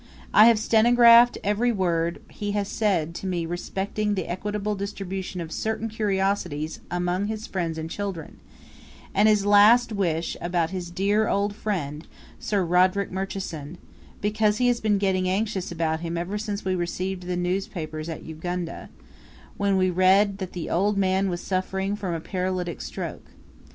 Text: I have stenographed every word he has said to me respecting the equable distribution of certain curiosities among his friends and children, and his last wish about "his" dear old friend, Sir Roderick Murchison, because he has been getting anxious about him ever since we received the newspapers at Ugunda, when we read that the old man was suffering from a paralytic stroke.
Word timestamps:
I 0.33 0.45
have 0.47 0.57
stenographed 0.57 1.37
every 1.43 1.71
word 1.71 2.23
he 2.31 2.53
has 2.53 2.67
said 2.67 3.13
to 3.13 3.27
me 3.27 3.45
respecting 3.45 4.15
the 4.15 4.27
equable 4.27 4.73
distribution 4.73 5.39
of 5.39 5.51
certain 5.51 5.89
curiosities 5.89 6.79
among 6.89 7.27
his 7.27 7.45
friends 7.45 7.77
and 7.77 7.87
children, 7.87 8.37
and 9.13 9.29
his 9.29 9.45
last 9.45 9.91
wish 9.91 10.35
about 10.41 10.71
"his" 10.71 10.89
dear 10.89 11.27
old 11.27 11.53
friend, 11.55 12.07
Sir 12.39 12.63
Roderick 12.65 13.11
Murchison, 13.11 13.77
because 14.21 14.57
he 14.57 14.69
has 14.69 14.79
been 14.81 14.97
getting 14.97 15.29
anxious 15.29 15.71
about 15.71 15.99
him 15.99 16.17
ever 16.17 16.39
since 16.39 16.65
we 16.65 16.73
received 16.73 17.27
the 17.27 17.37
newspapers 17.37 18.09
at 18.09 18.23
Ugunda, 18.23 18.89
when 19.55 19.77
we 19.77 19.91
read 19.91 20.39
that 20.39 20.53
the 20.53 20.67
old 20.67 20.97
man 20.97 21.29
was 21.29 21.41
suffering 21.41 21.95
from 21.95 22.15
a 22.15 22.19
paralytic 22.19 22.81
stroke. 22.81 23.27